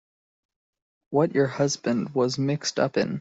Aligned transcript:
What 1.11 1.35
your 1.35 1.45
husband 1.45 2.15
was 2.15 2.39
mixed 2.39 2.79
up 2.79 2.97
in. 2.97 3.09